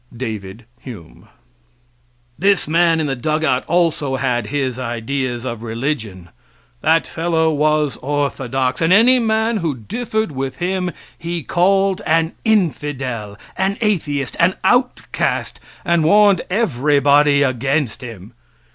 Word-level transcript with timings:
David 0.17 0.65
Hume] 0.79 1.27
This 2.39 2.67
man 2.67 2.99
in 2.99 3.05
the 3.05 3.15
dugout 3.15 3.63
also 3.67 4.15
had 4.15 4.47
his 4.47 4.79
ideas 4.79 5.45
of 5.45 5.61
religion 5.61 6.29
that 6.81 7.05
fellow 7.05 7.53
was 7.53 7.97
orthodox, 8.01 8.81
and 8.81 8.91
any 8.91 9.19
man 9.19 9.57
who 9.57 9.75
differed 9.77 10.31
with 10.31 10.55
him 10.55 10.89
he 11.15 11.43
called 11.43 12.01
an 12.07 12.31
infidel, 12.43 13.37
an 13.55 13.77
atheist, 13.79 14.35
an 14.39 14.55
outcast, 14.63 15.59
and 15.85 16.03
warned 16.03 16.41
everybody 16.49 17.43
against 17.43 18.01
him. 18.01 18.33